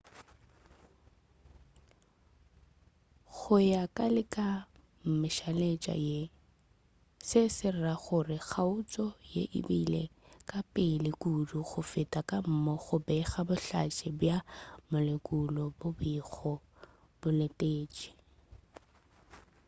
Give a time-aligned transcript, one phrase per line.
[3.35, 4.47] go ya ka le ka
[5.21, 6.19] mešaletša ye
[7.27, 10.03] se se ra gore kgaotšo ye e bile
[10.49, 14.37] ka pele kudu go feta ka moo go bego bohlatse bja
[14.89, 16.51] molekula bo bego
[17.19, 18.09] bo letetše